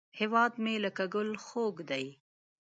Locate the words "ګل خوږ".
1.13-1.75